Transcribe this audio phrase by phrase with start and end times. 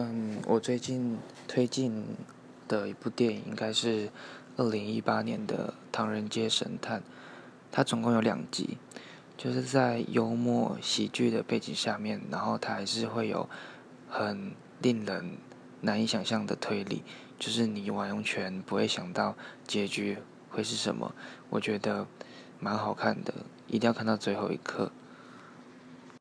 [0.00, 1.92] 嗯我最近推荐
[2.68, 4.08] 的一部电影应该是
[4.56, 7.02] 二零一八年的唐人街神探
[7.72, 8.78] 它总共有两集
[9.36, 13.48] 就是在幽默喜剧的背景下面然后它还是会有
[14.08, 15.36] 很令人
[15.80, 17.02] 难以想象的推理
[17.36, 19.34] 就是你完全不会想到
[19.66, 20.18] 结局
[20.48, 21.12] 会是什么
[21.50, 22.06] 我觉得
[22.60, 23.34] 蛮好看的
[23.66, 24.92] 一定要看到最后一刻。